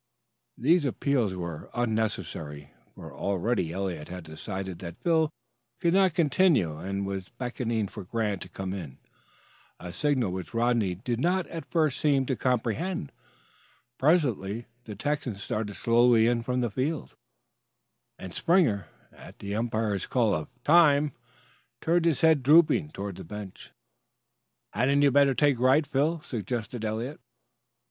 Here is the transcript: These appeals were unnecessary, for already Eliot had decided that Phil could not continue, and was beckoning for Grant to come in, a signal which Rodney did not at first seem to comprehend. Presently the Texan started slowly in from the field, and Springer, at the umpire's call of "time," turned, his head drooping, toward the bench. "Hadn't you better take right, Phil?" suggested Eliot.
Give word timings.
These 0.57 0.83
appeals 0.83 1.35
were 1.35 1.69
unnecessary, 1.75 2.71
for 2.95 3.13
already 3.13 3.71
Eliot 3.71 4.07
had 4.07 4.23
decided 4.23 4.79
that 4.79 4.97
Phil 5.03 5.29
could 5.79 5.93
not 5.93 6.15
continue, 6.15 6.75
and 6.79 7.05
was 7.05 7.29
beckoning 7.29 7.87
for 7.87 8.03
Grant 8.03 8.41
to 8.41 8.49
come 8.49 8.73
in, 8.73 8.97
a 9.79 9.93
signal 9.93 10.31
which 10.31 10.55
Rodney 10.55 10.95
did 10.95 11.19
not 11.19 11.45
at 11.49 11.69
first 11.69 11.99
seem 11.99 12.25
to 12.25 12.35
comprehend. 12.35 13.11
Presently 13.99 14.65
the 14.85 14.95
Texan 14.95 15.35
started 15.35 15.75
slowly 15.75 16.25
in 16.25 16.41
from 16.41 16.61
the 16.61 16.71
field, 16.71 17.15
and 18.17 18.33
Springer, 18.33 18.87
at 19.11 19.37
the 19.37 19.53
umpire's 19.53 20.07
call 20.07 20.33
of 20.33 20.49
"time," 20.63 21.11
turned, 21.79 22.05
his 22.05 22.21
head 22.21 22.41
drooping, 22.41 22.89
toward 22.89 23.17
the 23.17 23.23
bench. 23.23 23.71
"Hadn't 24.73 25.03
you 25.03 25.11
better 25.11 25.35
take 25.35 25.59
right, 25.59 25.85
Phil?" 25.85 26.21
suggested 26.21 26.83
Eliot. 26.83 27.19